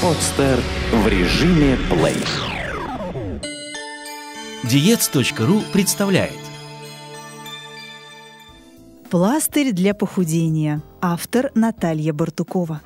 Подстер 0.00 0.60
в 0.92 1.08
режиме 1.08 1.76
плей. 1.90 2.14
Диец.ру 4.62 5.60
представляет 5.72 6.38
Пластырь 9.10 9.72
для 9.72 9.94
похудения. 9.94 10.82
Автор 11.00 11.50
Наталья 11.56 12.12
Бартукова. 12.12 12.80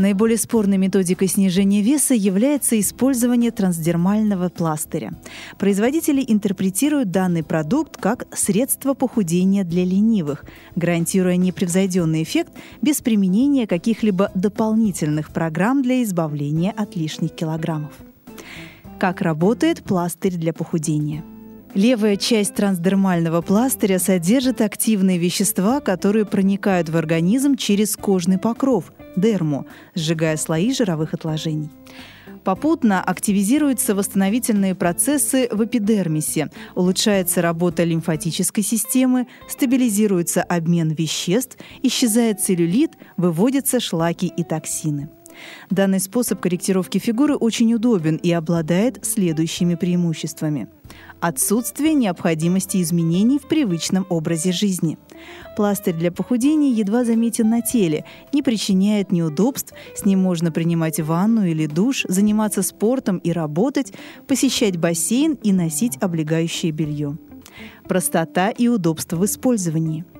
Наиболее 0.00 0.38
спорной 0.38 0.78
методикой 0.78 1.28
снижения 1.28 1.82
веса 1.82 2.14
является 2.14 2.80
использование 2.80 3.50
трансдермального 3.50 4.48
пластыря. 4.48 5.12
Производители 5.58 6.24
интерпретируют 6.26 7.10
данный 7.10 7.42
продукт 7.42 7.98
как 7.98 8.26
средство 8.34 8.94
похудения 8.94 9.62
для 9.62 9.84
ленивых, 9.84 10.46
гарантируя 10.74 11.36
непревзойденный 11.36 12.22
эффект 12.22 12.50
без 12.80 13.02
применения 13.02 13.66
каких-либо 13.66 14.30
дополнительных 14.34 15.34
программ 15.34 15.82
для 15.82 16.02
избавления 16.02 16.72
от 16.74 16.96
лишних 16.96 17.32
килограммов. 17.32 17.92
Как 18.98 19.20
работает 19.20 19.82
пластырь 19.82 20.36
для 20.36 20.54
похудения? 20.54 21.22
Левая 21.74 22.16
часть 22.16 22.54
трансдермального 22.54 23.42
пластыря 23.42 23.98
содержит 23.98 24.62
активные 24.62 25.18
вещества, 25.18 25.80
которые 25.80 26.24
проникают 26.24 26.88
в 26.88 26.96
организм 26.96 27.54
через 27.56 27.96
кожный 27.96 28.38
покров– 28.38 28.94
дерму, 29.16 29.66
сжигая 29.94 30.36
слои 30.36 30.72
жировых 30.72 31.14
отложений. 31.14 31.70
Попутно 32.44 33.02
активизируются 33.02 33.94
восстановительные 33.94 34.74
процессы 34.74 35.48
в 35.50 35.64
эпидермисе, 35.64 36.50
улучшается 36.74 37.42
работа 37.42 37.84
лимфатической 37.84 38.64
системы, 38.64 39.26
стабилизируется 39.48 40.42
обмен 40.42 40.90
веществ, 40.90 41.58
исчезает 41.82 42.40
целлюлит, 42.40 42.92
выводятся 43.16 43.78
шлаки 43.78 44.26
и 44.26 44.42
токсины. 44.42 45.10
Данный 45.70 46.00
способ 46.00 46.40
корректировки 46.40 46.98
фигуры 46.98 47.36
очень 47.36 47.72
удобен 47.74 48.16
и 48.16 48.32
обладает 48.32 49.04
следующими 49.04 49.74
преимуществами. 49.74 50.68
Отсутствие 51.20 51.94
необходимости 51.94 52.80
изменений 52.82 53.38
в 53.38 53.46
привычном 53.46 54.06
образе 54.08 54.52
жизни. 54.52 54.98
Пластырь 55.56 55.94
для 55.94 56.10
похудения 56.10 56.72
едва 56.72 57.04
заметен 57.04 57.50
на 57.50 57.60
теле, 57.60 58.04
не 58.32 58.42
причиняет 58.42 59.12
неудобств, 59.12 59.74
с 59.94 60.04
ним 60.04 60.20
можно 60.20 60.50
принимать 60.50 60.98
ванну 60.98 61.44
или 61.44 61.66
душ, 61.66 62.04
заниматься 62.08 62.62
спортом 62.62 63.18
и 63.18 63.32
работать, 63.32 63.92
посещать 64.26 64.78
бассейн 64.78 65.34
и 65.42 65.52
носить 65.52 65.98
облегающее 66.00 66.72
белье. 66.72 67.18
Простота 67.86 68.50
и 68.50 68.68
удобство 68.68 69.16
в 69.16 69.24
использовании– 69.24 70.04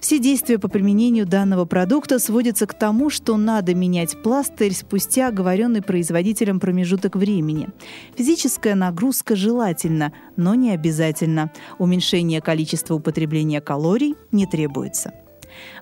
все 0.00 0.18
действия 0.18 0.58
по 0.58 0.68
применению 0.68 1.26
данного 1.26 1.64
продукта 1.64 2.18
сводятся 2.18 2.66
к 2.66 2.74
тому, 2.74 3.10
что 3.10 3.36
надо 3.36 3.74
менять 3.74 4.22
пластырь 4.22 4.74
спустя 4.74 5.28
оговоренный 5.28 5.82
производителем 5.82 6.60
промежуток 6.60 7.16
времени. 7.16 7.68
Физическая 8.16 8.74
нагрузка 8.74 9.36
желательна, 9.36 10.12
но 10.36 10.54
не 10.54 10.70
обязательно. 10.70 11.52
Уменьшение 11.78 12.40
количества 12.40 12.94
употребления 12.94 13.60
калорий 13.60 14.14
не 14.32 14.46
требуется. 14.46 15.12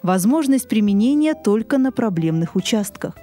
Возможность 0.03 0.69
применения 0.69 1.35
только 1.35 1.79
на 1.79 1.93
проблемных 1.93 2.57
участках. 2.57 3.15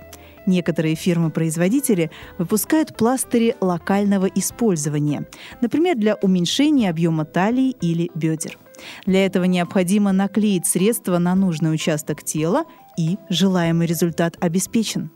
Некоторые 0.45 0.95
фирмы-производители 0.95 2.11
выпускают 2.37 2.97
пластыри 2.97 3.55
локального 3.61 4.25
использования, 4.25 5.25
например, 5.61 5.95
для 5.95 6.15
уменьшения 6.15 6.89
объема 6.89 7.25
талии 7.25 7.75
или 7.81 8.11
бедер. 8.13 8.57
Для 9.05 9.25
этого 9.25 9.45
необходимо 9.45 10.11
наклеить 10.11 10.65
средство 10.65 11.17
на 11.17 11.35
нужный 11.35 11.73
участок 11.73 12.23
тела 12.23 12.65
и 12.97 13.17
желаемый 13.29 13.87
результат 13.87 14.37
обеспечен. 14.39 15.11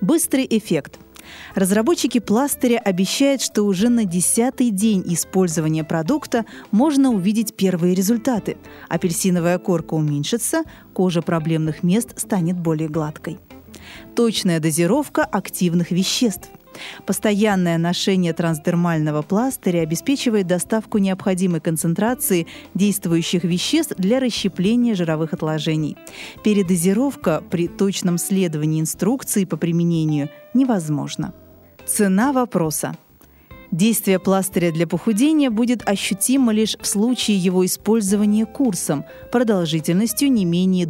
Быстрый 0.00 0.46
эффект. 0.48 0.98
Разработчики 1.54 2.18
пластыря 2.18 2.78
обещают, 2.78 3.42
что 3.42 3.62
уже 3.62 3.88
на 3.88 4.04
десятый 4.04 4.70
день 4.70 5.04
использования 5.06 5.84
продукта 5.84 6.44
можно 6.72 7.10
увидеть 7.10 7.54
первые 7.54 7.94
результаты. 7.94 8.56
Апельсиновая 8.88 9.58
корка 9.58 9.94
уменьшится, 9.94 10.64
кожа 10.92 11.22
проблемных 11.22 11.84
мест 11.84 12.18
станет 12.18 12.58
более 12.58 12.88
гладкой. 12.88 13.38
Точная 14.16 14.58
дозировка 14.60 15.24
активных 15.24 15.92
веществ– 15.92 16.48
Постоянное 17.06 17.78
ношение 17.78 18.32
трансдермального 18.32 19.22
пластыря 19.22 19.80
обеспечивает 19.80 20.46
доставку 20.46 20.98
необходимой 20.98 21.60
концентрации 21.60 22.46
действующих 22.74 23.44
веществ 23.44 23.94
для 23.96 24.20
расщепления 24.20 24.94
жировых 24.94 25.32
отложений. 25.32 25.96
Передозировка 26.44 27.42
при 27.50 27.68
точном 27.68 28.18
следовании 28.18 28.80
инструкции 28.80 29.44
по 29.44 29.56
применению 29.56 30.28
невозможна. 30.54 31.34
Цена 31.86 32.32
вопроса. 32.32 32.96
Действие 33.72 34.18
пластыря 34.18 34.70
для 34.70 34.86
похудения 34.86 35.48
будет 35.50 35.88
ощутимо 35.88 36.52
лишь 36.52 36.76
в 36.78 36.86
случае 36.86 37.38
его 37.38 37.64
использования 37.64 38.44
курсом 38.44 39.06
продолжительностью 39.32 40.30
не 40.30 40.44
менее 40.44 40.84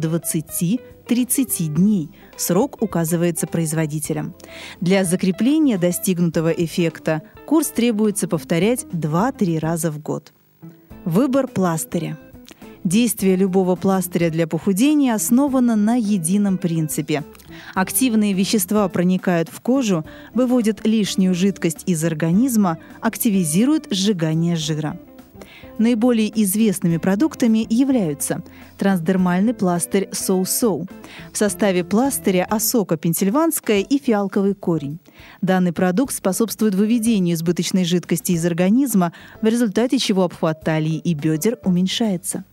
20-30 1.07 1.67
дней– 1.67 2.09
Срок 2.37 2.81
указывается 2.81 3.47
производителем. 3.47 4.33
Для 4.81 5.03
закрепления 5.03 5.77
достигнутого 5.77 6.49
эффекта 6.49 7.21
курс 7.45 7.67
требуется 7.69 8.27
повторять 8.27 8.85
2-3 8.91 9.59
раза 9.59 9.91
в 9.91 9.99
год. 9.99 10.33
Выбор 11.05 11.47
пластыря. 11.47 12.17
Действие 12.83 13.37
любого 13.37 13.75
пластыря 13.77 14.29
для 14.29 14.45
похудения 14.45 15.13
основано 15.13 15.77
на 15.77 15.95
едином 15.95 16.57
принципе. 16.57 17.23
Активные 17.75 18.33
вещества 18.33 18.89
проникают 18.89 19.47
в 19.47 19.61
кожу, 19.61 20.03
выводят 20.33 20.85
лишнюю 20.85 21.33
жидкость 21.33 21.83
из 21.85 22.03
организма, 22.03 22.79
активизируют 22.99 23.87
сжигание 23.89 24.57
жира. 24.57 24.97
Наиболее 25.79 26.31
известными 26.43 26.97
продуктами 26.97 27.65
являются 27.69 28.43
трансдермальный 28.77 29.53
пластырь 29.53 30.09
Соу-Соу. 30.11 30.87
В 31.31 31.37
составе 31.37 31.83
пластыря 31.83 32.45
осока 32.49 32.95
пенсильванская 32.95 33.79
и 33.81 33.97
фиалковый 33.97 34.53
корень. 34.53 34.99
Данный 35.41 35.73
продукт 35.73 36.13
способствует 36.13 36.75
выведению 36.75 37.35
избыточной 37.35 37.85
жидкости 37.85 38.33
из 38.33 38.45
организма, 38.45 39.13
в 39.41 39.45
результате 39.45 39.97
чего 39.97 40.23
обхват 40.23 40.61
талии 40.61 40.97
и 40.97 41.13
бедер 41.13 41.57
уменьшается. 41.63 42.45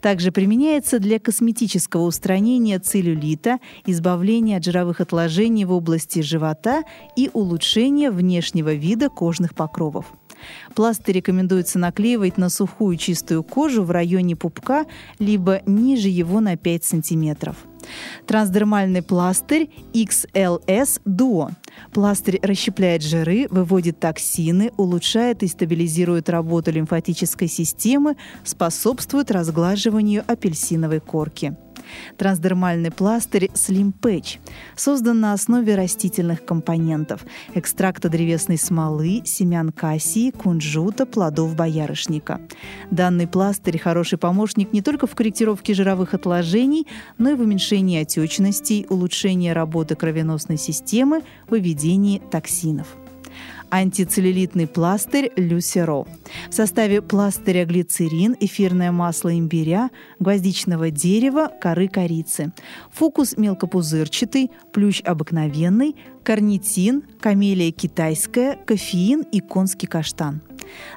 Также 0.00 0.30
применяется 0.30 0.98
для 0.98 1.18
косметического 1.18 2.02
устранения 2.02 2.78
целлюлита, 2.78 3.58
избавления 3.86 4.58
от 4.58 4.64
жировых 4.64 5.00
отложений 5.00 5.66
в 5.66 5.72
области 5.72 6.20
живота 6.20 6.84
и 7.16 7.30
улучшения 7.32 8.10
внешнего 8.10 8.74
вида 8.74 9.08
кожных 9.08 9.54
покровов. 9.54 10.06
Пластырь 10.74 11.16
рекомендуется 11.16 11.78
наклеивать 11.78 12.38
на 12.38 12.48
сухую 12.48 12.96
чистую 12.96 13.42
кожу 13.42 13.82
в 13.84 13.90
районе 13.90 14.36
пупка, 14.36 14.86
либо 15.18 15.62
ниже 15.66 16.08
его 16.08 16.40
на 16.40 16.56
5 16.56 16.84
сантиметров. 16.84 17.56
Трансдермальный 18.26 19.02
пластырь 19.02 19.70
XLS 19.92 21.00
Duo. 21.06 21.52
Пластырь 21.92 22.40
расщепляет 22.42 23.02
жиры, 23.02 23.46
выводит 23.50 24.00
токсины, 24.00 24.72
улучшает 24.76 25.42
и 25.42 25.46
стабилизирует 25.46 26.28
работу 26.28 26.70
лимфатической 26.70 27.48
системы, 27.48 28.16
способствует 28.44 29.30
разглаживанию 29.30 30.24
апельсиновой 30.26 31.00
корки. 31.00 31.56
Трансдермальный 32.16 32.90
пластырь 32.90 33.50
Slim 33.54 33.92
Patch 33.92 34.38
создан 34.76 35.20
на 35.20 35.32
основе 35.32 35.74
растительных 35.74 36.44
компонентов– 36.44 37.24
экстракта 37.54 38.08
древесной 38.08 38.58
смолы, 38.58 39.22
семян 39.24 39.70
кассии, 39.70 40.30
кунжута, 40.30 41.06
плодов 41.06 41.54
боярышника. 41.54 42.40
Данный 42.90 43.26
пластырь– 43.26 43.78
хороший 43.80 44.18
помощник 44.18 44.72
не 44.72 44.82
только 44.82 45.06
в 45.06 45.14
корректировке 45.14 45.74
жировых 45.74 46.14
отложений, 46.14 46.86
но 47.18 47.30
и 47.30 47.34
в 47.34 47.40
уменьшении 47.40 48.00
отечностей, 48.00 48.86
улучшении 48.88 49.50
работы 49.50 49.94
кровеносной 49.94 50.58
системы, 50.58 51.22
выведении 51.48 52.20
токсинов 52.30 52.88
антицеллюлитный 53.70 54.66
пластырь 54.66 55.30
Люсеро. 55.36 56.04
В 56.50 56.54
составе 56.54 57.02
пластыря 57.02 57.64
глицерин, 57.64 58.36
эфирное 58.40 58.92
масло 58.92 59.36
имбиря, 59.36 59.90
гвоздичного 60.18 60.90
дерева, 60.90 61.50
коры 61.60 61.88
корицы. 61.88 62.52
Фокус 62.92 63.36
мелкопузырчатый, 63.36 64.50
плющ 64.72 65.02
обыкновенный, 65.02 65.96
карнитин, 66.22 67.02
камелия 67.20 67.72
китайская, 67.72 68.56
кофеин 68.66 69.22
и 69.22 69.40
конский 69.40 69.86
каштан. 69.86 70.42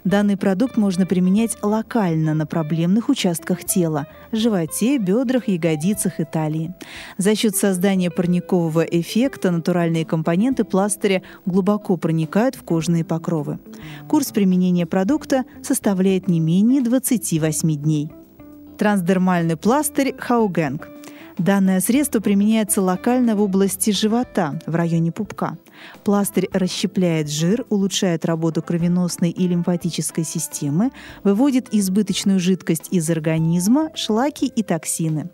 Данный 0.03 0.37
продукт 0.37 0.77
можно 0.77 1.05
применять 1.05 1.57
локально 1.61 2.33
на 2.33 2.45
проблемных 2.45 3.09
участках 3.09 3.63
тела– 3.63 4.07
животе, 4.31 4.97
бедрах, 4.97 5.47
ягодицах 5.47 6.19
и 6.19 6.23
талии. 6.23 6.73
За 7.17 7.35
счет 7.35 7.55
создания 7.55 8.09
парникового 8.09 8.81
эффекта 8.81 9.51
натуральные 9.51 10.05
компоненты 10.05 10.63
пластыря 10.63 11.21
глубоко 11.45 11.97
проникают 11.97 12.55
в 12.55 12.63
кожные 12.63 13.03
покровы. 13.03 13.59
Курс 14.07 14.31
применения 14.31 14.85
продукта 14.85 15.45
составляет 15.61 16.27
не 16.27 16.39
менее 16.39 16.81
28 16.81 17.75
дней. 17.75 18.11
Трансдермальный 18.77 19.57
пластырь 19.57 20.15
Хаугенг– 20.17 20.89
Данное 21.37 21.79
средство 21.79 22.19
применяется 22.19 22.81
локально 22.81 23.35
в 23.35 23.41
области 23.41 23.89
живота, 23.91 24.59
в 24.67 24.75
районе 24.75 25.11
пупка. 25.11 25.57
Пластырь 26.03 26.49
расщепляет 26.53 27.29
жир, 27.29 27.65
улучшает 27.69 28.25
работу 28.25 28.61
кровеносной 28.61 29.29
и 29.29 29.47
лимфатической 29.47 30.23
системы, 30.23 30.91
выводит 31.23 31.73
избыточную 31.73 32.39
жидкость 32.39 32.87
из 32.91 33.09
организма, 33.09 33.91
шлаки 33.95 34.47
и 34.47 34.63
токсины. 34.63 35.29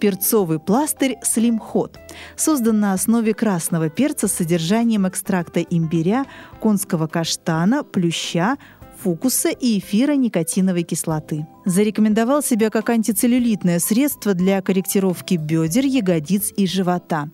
Перцовый 0.00 0.58
пластырь 0.58 1.18
«Слимхот» 1.22 1.98
создан 2.36 2.80
на 2.80 2.92
основе 2.92 3.32
красного 3.32 3.88
перца 3.88 4.26
с 4.26 4.32
содержанием 4.32 5.06
экстракта 5.06 5.60
имбиря, 5.60 6.26
конского 6.60 7.06
каштана, 7.06 7.84
плюща, 7.84 8.56
фукуса 9.02 9.48
и 9.50 9.78
эфира 9.78 10.12
никотиновой 10.12 10.84
кислоты. 10.84 11.46
Зарекомендовал 11.64 12.42
себя 12.42 12.70
как 12.70 12.88
антицеллюлитное 12.90 13.78
средство 13.80 14.34
для 14.34 14.62
корректировки 14.62 15.34
бедер, 15.34 15.84
ягодиц 15.84 16.52
и 16.56 16.66
живота. 16.66 17.28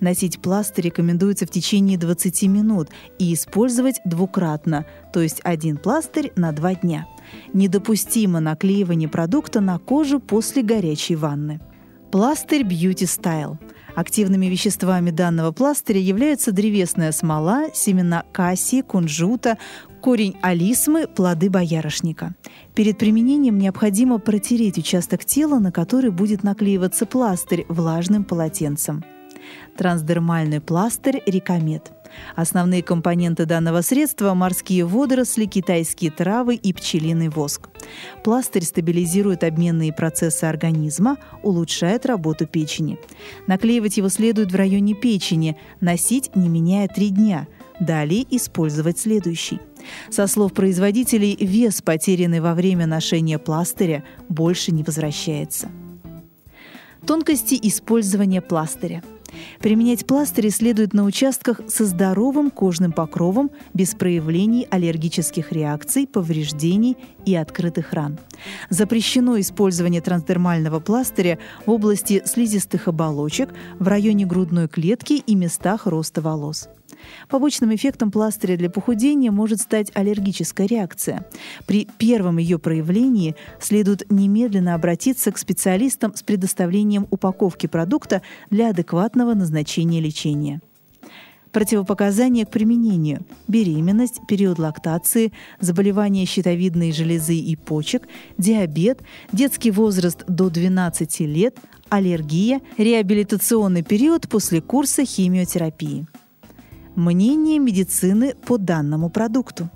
Носить 0.00 0.40
пластырь 0.40 0.86
рекомендуется 0.86 1.46
в 1.46 1.50
течение 1.50 1.96
20 1.96 2.42
минут 2.44 2.88
и 3.18 3.32
использовать 3.32 4.00
двукратно, 4.04 4.84
то 5.12 5.20
есть 5.20 5.40
один 5.44 5.78
пластырь 5.78 6.32
на 6.36 6.52
два 6.52 6.74
дня. 6.74 7.06
Недопустимо 7.54 8.40
наклеивание 8.40 9.08
продукта 9.08 9.60
на 9.60 9.78
кожу 9.78 10.20
после 10.20 10.62
горячей 10.62 11.16
ванны. 11.16 11.60
Пластырь 12.12 12.62
Beauty 12.62 13.06
Style. 13.06 13.56
Активными 13.94 14.46
веществами 14.46 15.10
данного 15.10 15.52
пластыря 15.52 16.00
являются 16.00 16.52
древесная 16.52 17.12
смола, 17.12 17.66
семена 17.72 18.24
кассии, 18.32 18.82
кунжута, 18.82 19.56
корень 20.04 20.36
алисмы, 20.42 21.06
плоды 21.06 21.48
боярышника. 21.48 22.34
Перед 22.74 22.98
применением 22.98 23.56
необходимо 23.56 24.18
протереть 24.18 24.76
участок 24.76 25.24
тела, 25.24 25.58
на 25.58 25.72
который 25.72 26.10
будет 26.10 26.42
наклеиваться 26.42 27.06
пластырь 27.06 27.64
влажным 27.70 28.22
полотенцем. 28.22 29.02
Трансдермальный 29.78 30.60
пластырь 30.60 31.22
Рекомет. 31.24 31.90
Основные 32.36 32.82
компоненты 32.82 33.46
данного 33.46 33.80
средства– 33.80 34.34
морские 34.34 34.84
водоросли, 34.84 35.46
китайские 35.46 36.10
травы 36.10 36.56
и 36.56 36.74
пчелиный 36.74 37.30
воск. 37.30 37.70
Пластырь 38.22 38.64
стабилизирует 38.64 39.42
обменные 39.42 39.94
процессы 39.94 40.44
организма, 40.44 41.16
улучшает 41.42 42.04
работу 42.04 42.46
печени. 42.46 42.98
Наклеивать 43.46 43.96
его 43.96 44.10
следует 44.10 44.52
в 44.52 44.54
районе 44.54 44.92
печени, 44.92 45.56
носить 45.80 46.36
не 46.36 46.50
меняя 46.50 46.88
три 46.88 47.08
дня. 47.08 47.48
Далее 47.80 48.26
использовать 48.30 48.98
следующий– 48.98 49.60
со 50.10 50.26
слов 50.26 50.52
производителей, 50.52 51.36
вес, 51.40 51.82
потерянный 51.82 52.40
во 52.40 52.54
время 52.54 52.86
ношения 52.86 53.38
пластыря, 53.38 54.04
больше 54.28 54.72
не 54.72 54.82
возвращается. 54.82 55.68
Тонкости 57.06 57.58
использования 57.60 58.40
пластыря– 58.40 59.02
Применять 59.60 60.06
пластыри 60.06 60.48
следует 60.48 60.92
на 60.92 61.04
участках 61.04 61.60
со 61.68 61.84
здоровым 61.84 62.50
кожным 62.50 62.92
покровом, 62.92 63.50
без 63.72 63.94
проявлений 63.94 64.66
аллергических 64.70 65.52
реакций, 65.52 66.06
повреждений 66.06 66.96
и 67.24 67.34
открытых 67.34 67.92
ран. 67.92 68.18
Запрещено 68.70 69.38
использование 69.40 70.00
трансдермального 70.00 70.80
пластыря 70.80 71.38
в 71.66 71.70
области 71.70 72.22
слизистых 72.24 72.88
оболочек, 72.88 73.50
в 73.78 73.88
районе 73.88 74.26
грудной 74.26 74.68
клетки 74.68 75.14
и 75.14 75.34
местах 75.34 75.86
роста 75.86 76.20
волос. 76.20 76.68
Побочным 77.28 77.74
эффектом 77.74 78.10
пластыря 78.10 78.56
для 78.56 78.70
похудения 78.70 79.30
может 79.30 79.60
стать 79.60 79.90
аллергическая 79.94 80.66
реакция. 80.66 81.26
При 81.66 81.86
первом 81.98 82.38
ее 82.38 82.58
проявлении 82.58 83.36
следует 83.60 84.10
немедленно 84.10 84.74
обратиться 84.74 85.32
к 85.32 85.38
специалистам 85.38 86.14
с 86.14 86.22
предоставлением 86.22 87.06
упаковки 87.10 87.66
продукта 87.66 88.22
для 88.50 88.70
адекватного 88.70 89.34
назначения 89.34 90.00
лечения. 90.00 90.60
Противопоказания 91.54 92.46
к 92.46 92.50
применению– 92.50 93.24
беременность, 93.48 94.20
период 94.26 94.58
лактации, 94.58 95.32
заболевания 95.60 96.26
щитовидной 96.26 96.90
железы 96.90 97.36
и 97.36 97.54
почек, 97.54 98.08
диабет, 98.36 99.02
детский 99.30 99.70
возраст 99.70 100.24
до 100.26 100.50
12 100.50 101.20
лет, 101.20 101.56
аллергия, 101.90 102.60
реабилитационный 102.76 103.84
период 103.84 104.28
после 104.28 104.60
курса 104.60 105.04
химиотерапии. 105.04 106.08
Мнение 106.94 107.58
медицины 107.58 108.34
по 108.46 108.56
данному 108.56 109.10
продукту. 109.10 109.68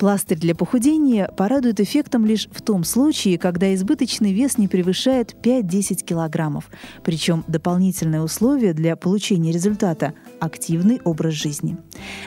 Пластырь 0.00 0.38
для 0.38 0.54
похудения 0.54 1.28
порадует 1.28 1.78
эффектом 1.78 2.24
лишь 2.24 2.48
в 2.50 2.62
том 2.62 2.84
случае, 2.84 3.36
когда 3.36 3.74
избыточный 3.74 4.32
вес 4.32 4.56
не 4.56 4.66
превышает 4.66 5.36
5-10 5.42 6.02
килограммов. 6.06 6.70
Причем 7.04 7.44
дополнительное 7.48 8.22
условие 8.22 8.72
для 8.72 8.96
получения 8.96 9.52
результата– 9.52 10.14
активный 10.40 11.02
образ 11.04 11.34
жизни. 11.34 11.76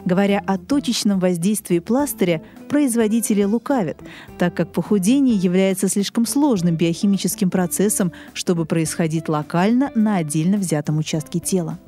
Говоря 0.05 0.43
о 0.45 0.59
точечном 0.59 1.19
воздействии 1.19 1.79
пластыря, 1.79 2.43
производители 2.69 3.41
лукавят, 3.41 3.97
так 4.37 4.53
как 4.53 4.71
похудение 4.71 5.35
является 5.35 5.89
слишком 5.89 6.27
сложным 6.27 6.77
биохимическим 6.77 7.49
процессом, 7.49 8.11
чтобы 8.35 8.65
происходить 8.65 9.27
локально 9.27 9.91
на 9.95 10.17
отдельно 10.17 10.57
взятом 10.57 10.99
участке 10.99 11.39
тела. 11.39 11.79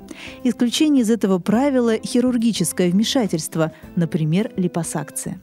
Исключение 0.44 1.04
из 1.04 1.12
этого 1.12 1.38
правила– 1.38 1.96
хирургическое 2.04 2.90
вмешательство, 2.90 3.72
например, 3.96 4.52
липосакция. 4.56 5.40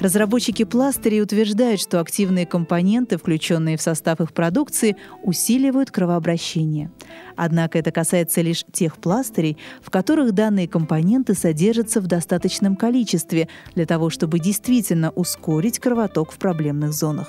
Разработчики 0.00 0.64
пластырей 0.64 1.22
утверждают, 1.22 1.80
что 1.80 2.00
активные 2.00 2.46
компоненты, 2.46 3.18
включенные 3.18 3.76
в 3.76 3.82
состав 3.82 4.20
их 4.20 4.32
продукции, 4.32 4.96
усиливают 5.22 5.90
кровообращение. 5.90 6.90
Однако 7.36 7.78
это 7.78 7.90
касается 7.90 8.40
лишь 8.40 8.64
тех 8.72 8.96
пластырей, 8.96 9.56
в 9.82 9.90
которых 9.90 10.32
данные 10.32 10.68
компоненты 10.68 11.34
содержатся 11.34 12.00
в 12.00 12.06
достаточном 12.06 12.76
количестве 12.76 13.48
для 13.74 13.86
того, 13.86 14.10
чтобы 14.10 14.38
действительно 14.38 15.10
ускорить 15.10 15.78
кровоток 15.78 16.32
в 16.32 16.38
проблемных 16.38 16.92
зонах. 16.92 17.28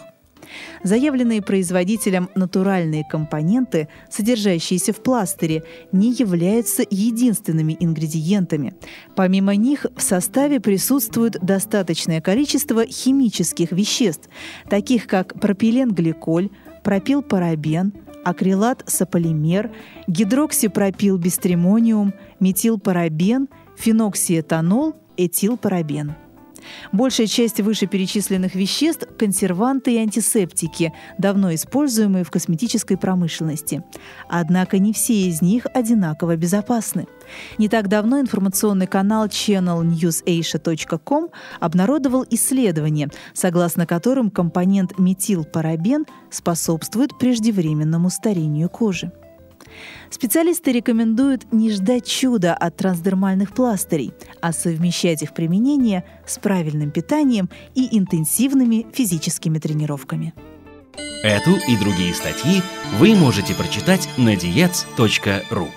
Заявленные 0.84 1.42
производителем 1.42 2.30
натуральные 2.36 3.04
компоненты, 3.10 3.88
содержащиеся 4.10 4.94
в 4.94 5.02
пластыре, 5.02 5.64
не 5.92 6.14
являются 6.14 6.84
единственными 6.90 7.76
ингредиентами. 7.80 8.76
Помимо 9.16 9.56
них 9.56 9.86
в 9.96 10.02
составе 10.02 10.60
присутствует 10.60 11.38
достаточное 11.42 12.22
количество 12.22 12.86
химических 12.86 13.72
веществ, 13.72 14.30
таких 14.70 15.08
как 15.08 15.40
пропиленгликоль, 15.40 16.50
пропилпарабен, 16.84 17.94
акрилат-сополимер, 18.24 19.72
гидроксипропилбистремониум, 20.08 22.14
метилпарабен, 22.40 23.50
феноксиэтанол, 23.78 24.96
этилпарабен. 25.18 26.16
Большая 26.92 27.28
часть 27.28 27.60
вышеперечисленных 27.60 28.56
веществ– 28.56 29.08
консерванты 29.18 29.94
и 29.94 29.98
антисептики, 29.98 30.94
давно 31.18 31.54
используемые 31.54 32.24
в 32.24 32.32
косметической 32.32 32.98
промышленности. 32.98 33.84
Однако 34.28 34.80
не 34.80 34.94
все 34.94 35.28
из 35.28 35.42
них 35.42 35.66
одинаково 35.74 36.36
безопасны. 36.36 37.08
Не 37.58 37.70
так 37.70 37.88
давно 37.88 38.20
информационный 38.20 38.88
канал 38.88 39.28
channelnewsasia.com 39.28 41.30
обнародовал 41.60 42.26
исследование, 42.30 43.10
согласно 43.34 43.86
которым 43.86 44.30
компонент 44.30 44.98
метилпарабен 44.98 46.06
способствует 46.30 47.18
преждевременному 47.18 48.10
старению 48.10 48.70
кожи. 48.70 49.12
Специалисты 50.10 50.72
рекомендуют 50.72 51.52
не 51.52 51.72
ждать 51.72 52.08
чуда 52.08 52.54
от 52.54 52.78
трансдермальных 52.78 53.54
пластырей, 53.54 54.14
а 54.42 54.52
совмещать 54.52 55.24
их 55.24 55.34
применение 55.34 56.04
с 56.26 56.40
правильным 56.40 56.92
питанием 56.92 57.50
и 57.76 57.98
интенсивными 57.98 58.88
физическими 58.94 59.60
тренировками. 59.60 60.34
Эту 61.24 61.52
и 61.68 61.76
другие 61.76 62.14
статьи 62.14 62.62
вы 62.98 63.14
можете 63.14 63.54
прочитать 63.54 64.08
на 64.18 64.36
diets.ru 64.36 65.68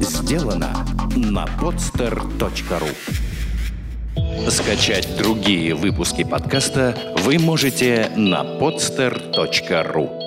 Сделано 0.00 0.86
на 1.14 1.44
podster.ru 1.60 2.88
Скачать 4.50 5.16
другие 5.18 5.74
выпуски 5.74 6.24
подкаста 6.24 6.96
вы 7.18 7.38
можете 7.38 8.10
на 8.16 8.42
podster.ru 8.44 10.17